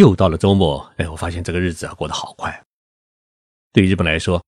[0.00, 2.64] 又到了周末，哎，我发现这个日子啊过得好快。
[3.70, 4.42] 对日本来说，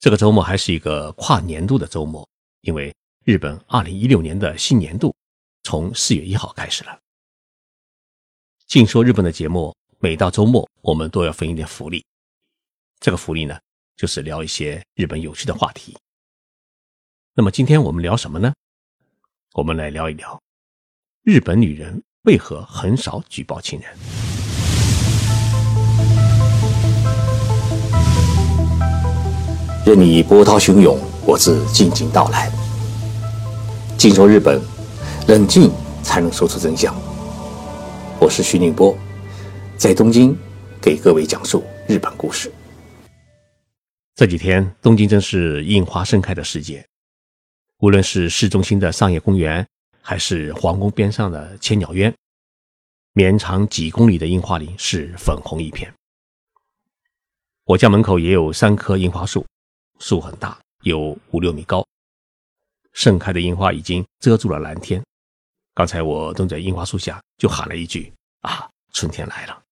[0.00, 2.28] 这个周末还是一个跨年度的周末，
[2.62, 2.92] 因为
[3.24, 5.14] 日本二零一六年的新年度
[5.62, 6.98] 从四月一号开始了。
[8.66, 12.04] 净说日本的节目，每到周末我们都要分一点福利。
[12.98, 13.56] 这个福利呢，
[13.94, 15.96] 就是聊一些日本有趣的话题。
[17.34, 18.52] 那么今天我们聊什么呢？
[19.52, 20.42] 我们来聊一聊
[21.22, 24.21] 日本女人为何很少举报情人。
[29.84, 30.96] 任你波涛汹涌，
[31.26, 32.48] 我自静静到来。
[33.98, 34.62] 静说日本，
[35.26, 35.72] 冷静
[36.04, 36.94] 才能说出真相。
[38.20, 38.96] 我是徐宁波，
[39.76, 40.38] 在东京
[40.80, 42.52] 给各位讲述日本故事。
[44.14, 46.86] 这几天，东京真是樱花盛开的世界。
[47.78, 49.66] 无论是市中心的上野公园，
[50.00, 52.14] 还是皇宫边上的千鸟渊，
[53.14, 55.92] 绵长几公里的樱花林是粉红一片。
[57.64, 59.44] 我家门口也有三棵樱花树。
[60.02, 61.86] 树很大，有五六米高，
[62.92, 65.00] 盛开的樱花已经遮住了蓝天。
[65.74, 69.62] 刚才我蹲在樱花树下，就喊了一句：“啊，春天来了！”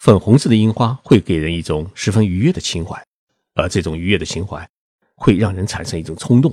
[0.00, 3.06] 粉红色的樱花会给人一种十分愉悦的情怀，
[3.52, 4.66] 而这种愉悦的情怀
[5.14, 6.50] 会让人产生一种冲动。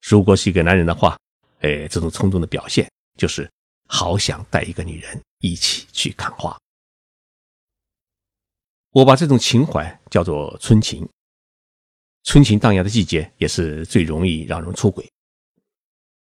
[0.00, 1.18] 如果是一个男人的话，
[1.60, 3.46] 哎，这种冲动的表现就是
[3.86, 6.58] 好想带一个女人一起去看花。
[8.92, 11.08] 我把这种情怀叫做春情。
[12.24, 15.10] 春情荡漾的季节，也是最容易让人出轨。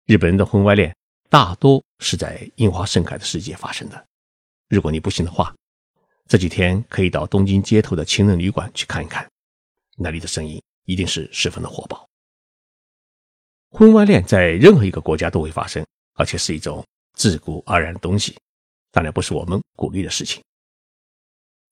[0.05, 0.95] 日本人的婚外恋
[1.31, 4.07] 大多是在樱花盛开的时节发生的。
[4.69, 5.55] 如果你不信的话，
[6.29, 9.27] 这几天可以到东京街头的情人旅馆去看一看，
[9.97, 12.07] 那里的声音一定是十分的火爆。
[13.71, 15.83] 婚外恋在任何一个国家都会发生，
[16.17, 18.37] 而且是一种自古而然的东西，
[18.91, 20.43] 当然不是我们鼓励的事情。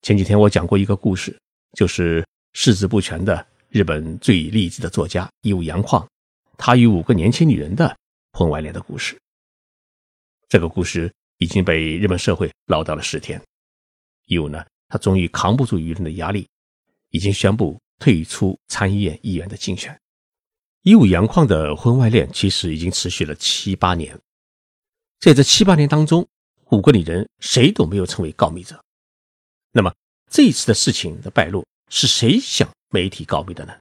[0.01, 1.39] 前几天我讲过一个故事，
[1.77, 6.07] 就是四肢不全的日本最励志的作家伊武洋矿，
[6.57, 7.95] 他与五个年轻女人的
[8.33, 9.15] 婚外恋的故事。
[10.49, 13.39] 这个故事已经被日本社会唠叨了十天。
[14.25, 16.47] 伊武呢，他终于扛不住舆论的压力，
[17.11, 19.95] 已经宣布退出参议院议员的竞选。
[20.81, 24.19] 伊武洋矿的婚外恋其实已经持续了七八年，
[25.19, 26.27] 在这七八年当中，
[26.71, 28.83] 五个女人谁都没有成为告密者。
[29.71, 29.93] 那么
[30.29, 33.73] 这一次的事情的败露是谁向媒体告密的呢？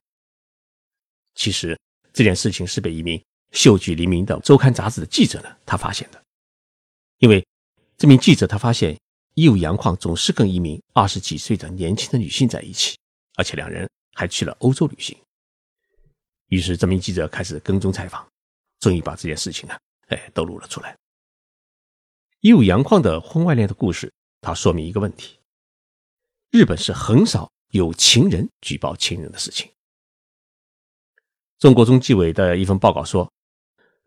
[1.34, 1.78] 其实
[2.12, 6.22] 这件事情是被一名嗅举黎明的周刊杂志的记者呢，他发现的。
[7.18, 7.44] 因为
[7.96, 8.98] 这名记者他发现
[9.34, 12.96] 义务杨矿总是跟一名二十几岁的年轻的女性在一起，
[13.36, 15.16] 而且两人还去了欧洲旅行。
[16.48, 18.26] 于是这名记者开始跟踪采访，
[18.78, 19.76] 终于把这件事情呢，
[20.08, 20.96] 哎，都露了出来。
[22.40, 25.39] 义务杨矿的婚外恋的故事，它说明一个问题。
[26.50, 29.70] 日本是很少有情人举报情人的事情。
[31.58, 33.30] 中国中纪委的一份报告说，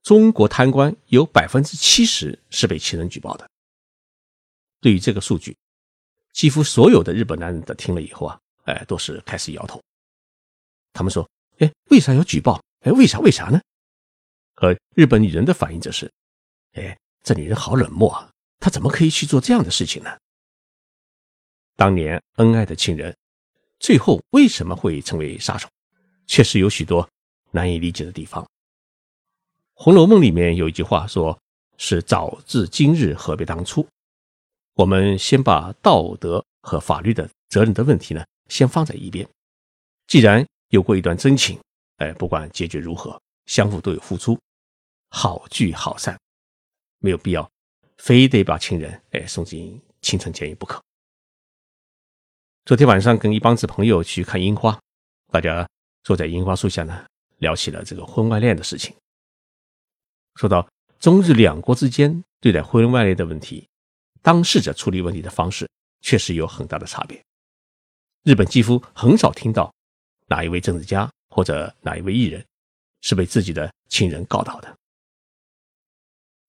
[0.01, 3.49] 中国贪官有百分之七十是被情人举报的。
[4.81, 5.55] 对于这个数据，
[6.33, 9.81] 几乎所有的日本男人的听了以后啊，哎，都是开始摇头。
[10.91, 11.27] 他们说
[11.59, 12.61] ：“哎，为啥要举报？
[12.81, 13.19] 哎，为啥？
[13.19, 13.61] 为啥呢？”
[14.55, 16.11] 而日本女人的反应则是
[16.73, 20.17] ：“哎，这女人好冷漠啊，她怎么可以去做这样的事情呢？”
[21.83, 23.13] 当年恩爱的情人，
[23.77, 25.67] 最后为什么会成为杀手？
[26.25, 27.05] 确实有许多
[27.51, 28.41] 难以理解的地方。
[29.73, 31.37] 《红楼梦》里面有一句话说
[31.77, 33.85] ：“是早知今日，何必当初。”
[34.75, 39.27] 我们先把道德和法律的责任的问题呢，先放在一边。
[40.07, 41.59] 既然有过一段真情，
[41.97, 44.39] 哎，不管结局如何，相互都有付出，
[45.09, 46.17] 好聚好散，
[46.99, 47.51] 没有必要
[47.97, 50.81] 非得把亲人哎送进青城监狱不可。
[52.65, 54.79] 昨天晚上跟一帮子朋友去看樱花，
[55.29, 55.67] 大家
[56.01, 57.05] 坐在樱花树下呢，
[57.39, 58.95] 聊起了这个婚外恋的事情。
[60.35, 60.65] 说到
[60.97, 63.67] 中日两国之间对待婚外恋的问题，
[64.21, 67.21] 当事者处理问题的方式确实有很大的差别。
[68.23, 69.73] 日本几乎很少听到
[70.27, 72.45] 哪一位政治家或者哪一位艺人
[73.01, 74.73] 是被自己的亲人告倒的。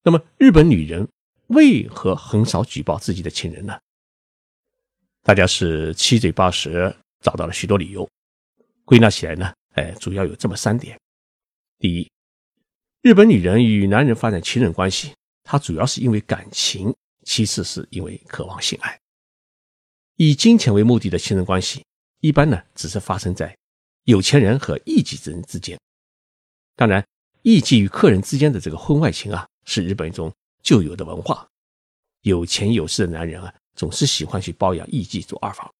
[0.04, 1.08] 那么，日本女人
[1.48, 3.80] 为何很少举报自己的亲人呢？
[5.24, 8.06] 大家是七嘴八舌找到了许多理由，
[8.84, 11.00] 归纳起来呢，哎，主要有这么三点：
[11.78, 12.12] 第一，
[13.00, 16.92] 日本女人与男人发展情人关系，她主要是因为感情；
[17.22, 19.00] 其次是因为渴望性爱。
[20.16, 21.82] 以金钱为目的的情人关系，
[22.20, 23.56] 一般呢只是发生在
[24.02, 25.80] 有钱人和艺妓之人之间。
[26.76, 27.02] 当然，
[27.40, 30.30] 艺妓与客人之间的这个婚外情啊，是日本一种
[30.62, 31.48] 旧有的文化，
[32.20, 35.72] 有钱有势的男人啊，总是喜欢去包养艺妓做二房。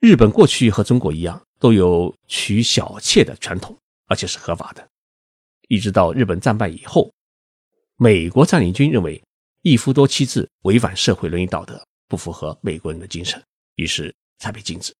[0.00, 3.76] 日本过去和中国一样，都有娶小妾的传统，
[4.06, 4.88] 而且是合法的。
[5.68, 7.12] 一直到日本战败以后，
[7.96, 9.22] 美国占领军认为
[9.62, 13.42] 一夫多妻制违反社会伦理道德，不符合美国人的精神，
[13.76, 14.94] 于是才被禁止。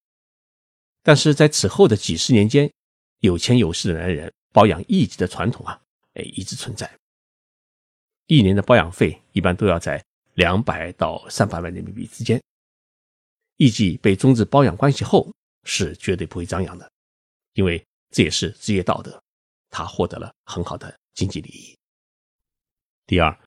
[1.03, 2.71] 但是在此后的几十年间，
[3.21, 5.81] 有钱有势的男人包养艺妓的传统啊，
[6.13, 6.91] 哎，一直存在。
[8.27, 10.05] 一年的包养费一般都要在
[10.35, 12.41] 两百到三百万人民币之间。
[13.57, 15.31] 艺妓被终止包养关系后，
[15.65, 16.91] 是绝对不会张扬的，
[17.53, 19.23] 因为这也是职业道德，
[19.69, 21.77] 他获得了很好的经济利益。
[23.07, 23.39] 第二，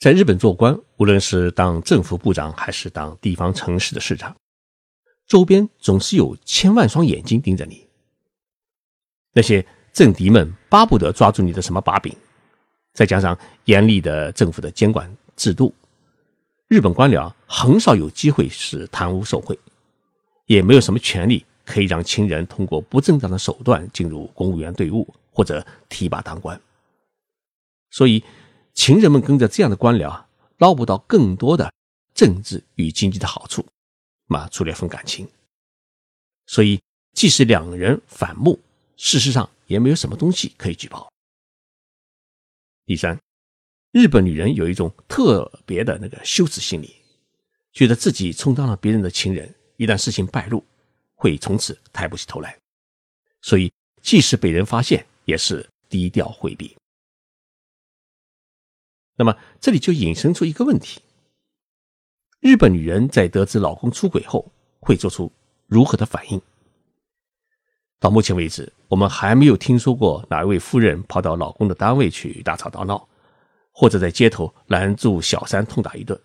[0.00, 4.36] 在日本做官，无论是当政府部长还是当地方城市的市长，
[5.26, 7.86] 周边总是有千万双眼睛盯着你。
[9.32, 12.12] 那些政敌们巴不得抓住你的什么把柄，
[12.94, 15.72] 再加上严厉的政府的监管制度。
[16.68, 19.56] 日本官僚很少有机会是贪污受贿，
[20.46, 26.60] 也没有什么权利可以让亲人通过不正当的手段进入公务员队伍或者提拔当官。
[27.90, 28.24] 所以，
[28.74, 30.28] 情人们跟着这样的官僚啊，
[30.58, 31.72] 捞不到更多的
[32.12, 33.64] 政治与经济的好处，
[34.26, 35.28] 嘛，除了一份感情。
[36.46, 36.80] 所以，
[37.12, 38.58] 即使两人反目，
[38.96, 41.08] 事实上也没有什么东西可以举报。
[42.84, 43.16] 第三。
[43.96, 46.96] 日本女人有一种特别的那个羞耻心理，
[47.72, 50.62] 觉得自己充当了别人的情人，一旦事情败露，
[51.14, 52.58] 会从此抬不起头来，
[53.40, 53.72] 所以
[54.02, 56.76] 即使被人发现，也是低调回避。
[59.16, 61.00] 那么这里就引申出一个问题：
[62.40, 65.32] 日本女人在得知老公出轨后，会做出
[65.66, 66.38] 如何的反应？
[67.98, 73.08] 到目前为止，我们还没有听说过哪一位夫人跑到老公的单位去大吵大闹。
[73.78, 76.18] 或者在街头拦住小三痛打一顿。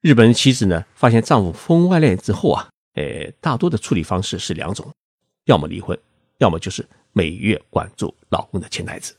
[0.00, 4.90] 日本妻子呢，发现丈夫婚外恋之后啊，诶，大多的处理方式是两种：
[5.44, 5.98] 要么离婚，
[6.38, 9.14] 要么就是每月管住老公的钱袋子。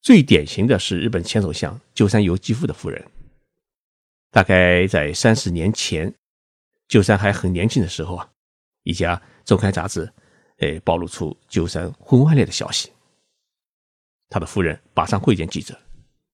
[0.00, 3.06] 最典型的是日本前首相鸠山由纪夫的夫人。
[4.30, 6.14] 大概在三十年前，
[6.88, 8.30] 鸠山还很年轻的时候啊，
[8.84, 10.10] 一家周刊杂志，
[10.60, 12.90] 诶，暴露出鸠山婚外恋的消息。
[14.30, 15.78] 他的夫人马上会见记者，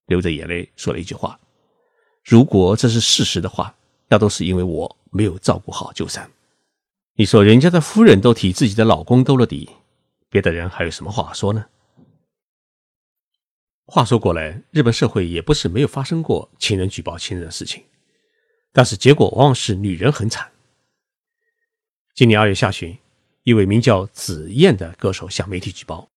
[0.06, 1.40] 流着眼泪说了一句话
[2.22, 3.74] ：“如果这是事实的话，
[4.08, 6.30] 那都是因为我没有照顾好鸠山。”
[7.18, 9.70] 你说人家的夫人都替自己的老公兜了底，
[10.28, 11.64] 别的人还有什么话说呢？
[13.86, 17.82] 话说过来，日本社会也不是没有发生过情人举报情人的事情，
[18.72, 20.52] 但是结果往往是女人很惨。
[22.14, 22.98] 今年二月下旬，
[23.44, 26.10] 一位名叫紫燕的歌手向媒体举报。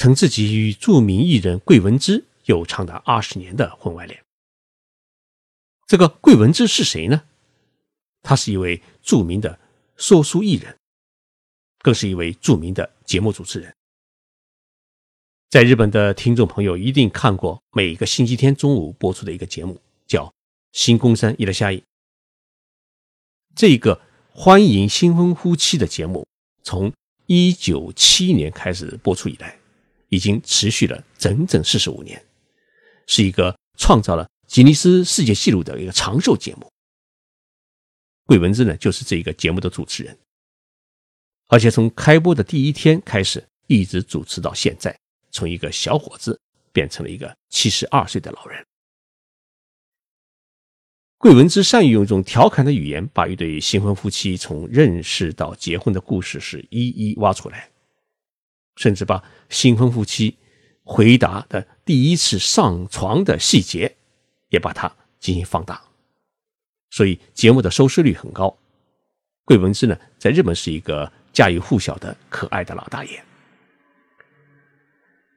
[0.00, 4.18] 曾自己与著名艺人桂文之有长达二十年的婚外恋。
[5.86, 7.24] 这个桂文之是谁呢？
[8.22, 9.60] 他是一位著名的
[9.98, 10.74] 说书艺人，
[11.80, 13.76] 更是一位著名的节目主持人。
[15.50, 20.24] 在日本的听众朋友一定看过每个星期天中午播出的一个节目，叫
[20.72, 21.76] 《新宫山伊的夏意》。
[23.54, 24.00] 这个
[24.32, 26.26] 欢迎新婚夫妻的节目，
[26.62, 26.90] 从
[27.26, 29.59] 一九七年开始播出以来。
[30.10, 32.22] 已经持续了整整四十五年，
[33.06, 36.70] 是一个创造了吉尼斯世界纪录的一个长寿节目。
[38.26, 40.16] 桂文芝呢，就是这一个节目的主持人，
[41.48, 44.96] 而且从开播的第一天开始，一直主持到现在，
[45.30, 46.38] 从一个小伙子
[46.72, 48.64] 变成了一个七十二岁的老人。
[51.18, 57.69] 桂文芝善于用一种调侃的语言，把一对新婚夫妻从认识到结婚的故事是一一挖出来。
[58.80, 60.38] 甚至把新婚夫妻
[60.84, 63.94] 回答的第一次上床的细节，
[64.48, 65.82] 也把它进行放大，
[66.88, 68.56] 所以节目的收视率很高。
[69.44, 73.22] 桂文之呢，在日本是一个家喻户晓的可爱的老大爷。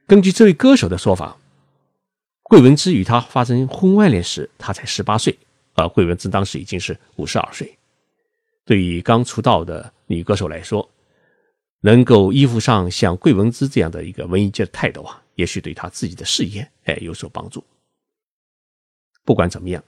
[0.06, 1.36] 根据这位歌手的说法，
[2.44, 5.38] 桂文之与他发生婚外恋时，他才十八岁，
[5.74, 7.76] 而桂文之当时已经是五十二岁。
[8.64, 10.88] 对于刚出道的女歌手来说，
[11.84, 17.62] 能够依附上像桂文之这样的一个文艺界的泰斗啊，也许对他自己的事业哎有所帮助。
[19.22, 19.84] 不管怎么样，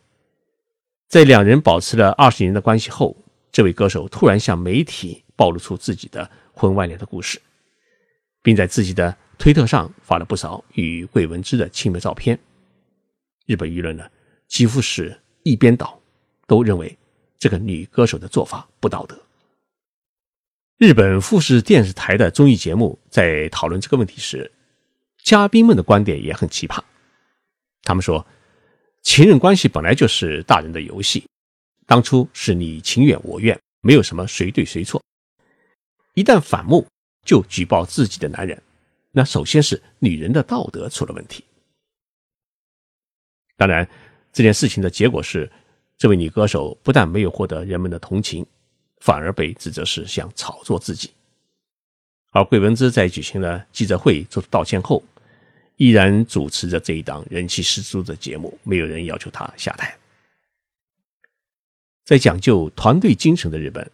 [1.08, 3.16] 在两人保持了二十年的关系后，
[3.50, 7.40] 这位歌手突然向媒体暴露出自己的婚外恋的故事，
[8.42, 12.38] 并在自己的推特上发了不少与桂文之的亲密照片。
[13.46, 14.04] 日本舆论呢
[14.48, 15.98] 几乎是一边倒，
[16.46, 16.94] 都认为
[17.38, 19.18] 这个女歌手的做法不道德。
[20.78, 24.52] 日本富士电视台的综艺节目在讨论这个问题时，
[25.22, 26.78] 嘉宾们的观点也很奇葩。
[27.82, 28.26] 他们说，
[29.00, 31.26] 情人关系本来就是大人的游戏，
[31.86, 35.02] 当初是你情愿我愿，没有什么谁对谁错。
[36.12, 36.86] 一旦反目
[37.24, 38.62] 就举报自己的男人，
[39.12, 41.42] 那首先是女人的道德出了问题。
[43.56, 43.88] 当然，
[44.30, 45.50] 这件事情的结果是，
[45.96, 48.44] 这位女歌手不但没有获得人们的同情，
[49.00, 51.10] 反而被指责是想炒作自己。
[52.32, 55.02] 而桂文之在举行了记者会做出道歉后，
[55.76, 59.96] 依然主持着这一档人气十足的节目，没有人要求他下台。
[62.04, 63.90] 在讲究团队精神的日本，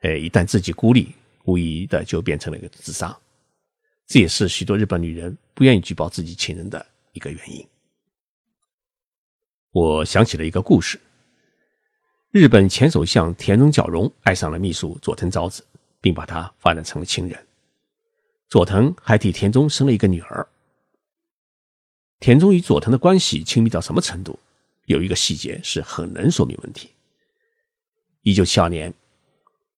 [0.00, 1.12] 哎，一旦自己孤立，
[1.44, 3.16] 无疑的就变成了一个自杀。
[4.06, 7.66] 这也是许多日本女人不愿意举报自己情人的一个原因。
[9.70, 11.00] 我想起了一个故事：
[12.32, 15.62] 日本前首相田中角荣爱上了秘书佐藤昭子，
[16.00, 17.38] 并把她发展成了情人。
[18.48, 20.48] 佐藤还替田中生了一个女儿。
[22.20, 24.38] 田中与佐藤的关系亲密到什么程度？
[24.86, 26.88] 有一个细节是很能说明问题。
[28.22, 28.94] 一九七二年，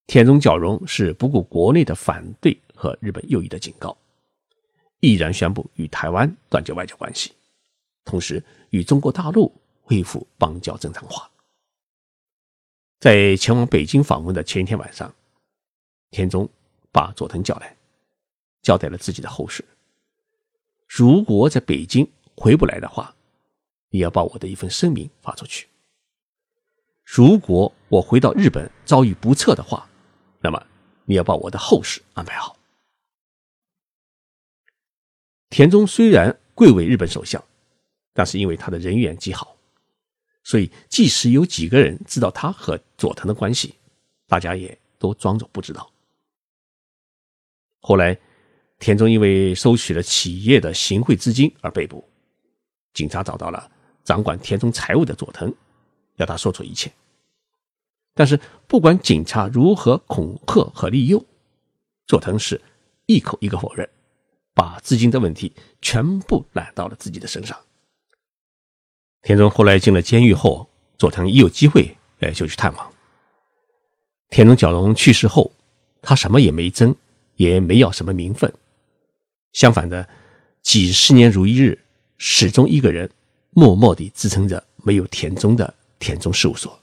[0.07, 3.99] 田中角荣是不顾国内的反对和日本右翼的警告，
[5.01, 7.33] 毅然宣布与台湾断绝外交关系，
[8.05, 11.29] 同时与中国大陆恢复邦交正常化。
[13.01, 15.15] 在前往北京访问的前一天晚上，
[16.11, 16.49] 田中
[16.91, 17.77] 把佐藤叫来。
[18.63, 19.63] 交代了自己的后事。
[20.89, 23.15] 如果在北京回不来的话，
[23.91, 25.69] 你要把我的一份声明发出去。
[27.05, 29.87] 如果我回到日本遭遇不测的话，
[30.41, 30.67] 那么
[31.05, 32.57] 你要把我的后事安排好。
[35.51, 37.45] 田中虽然贵为日本首相，
[38.15, 39.54] 但是因为他的人缘极好，
[40.45, 43.75] 所以即使有几个人知道他和佐藤的关系，
[44.29, 45.91] 大家也都装作不知道。
[47.81, 48.17] 后来。
[48.81, 52.07] 田中因为收取了企业的行贿资金而被捕，
[52.93, 53.71] 警察找到了
[54.03, 55.51] 掌管田中财务的佐藤，
[56.17, 56.93] 要他说出一切。
[58.13, 61.25] 但是不管警察如何恐吓和利诱，
[62.07, 62.61] 佐藤是
[63.07, 63.89] 一口一个否认，
[64.53, 67.59] 把资金的问题全部揽到了自己的身上。
[69.25, 72.93] 田中后来进了监狱后，佐藤一有机会哎就去探望。
[74.29, 75.51] 田中角荣去世后，
[76.03, 76.95] 他什么也没争，
[77.37, 78.53] 也没要什么名分。
[79.55, 80.07] 相反的，
[80.61, 81.79] 几十年如一日，
[82.19, 83.11] 始终一个人
[83.51, 86.79] 默默地支撑着没有田中的田中事务所，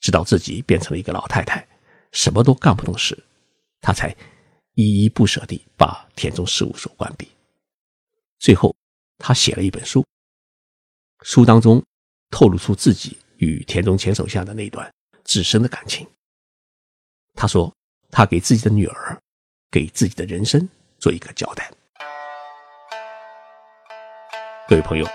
[0.00, 1.64] 直到自己变成了一个老太太，
[2.10, 3.16] 什么都干不动时，
[3.80, 4.08] 他才
[4.74, 7.28] 依依不舍地把田中事务所关闭。
[8.40, 8.74] 最后，
[9.18, 10.04] 他写了一本书，
[11.22, 11.82] 书当中
[12.30, 14.90] 透露出自己与田中前首相的那段
[15.24, 16.06] 至深的感情。
[17.34, 17.72] 他说
[18.10, 19.18] ：“他给自己的女儿，
[19.70, 21.70] 给自己的人生做一个交代。”
[24.68, 25.06] 各位朋友，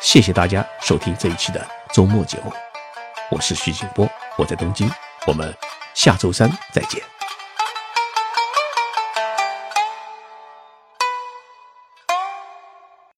[0.00, 2.52] 谢谢大家收听这一期的周末节目，
[3.30, 4.90] 我是徐景波，我在东京，
[5.26, 5.54] 我们
[5.94, 7.02] 下周三再见。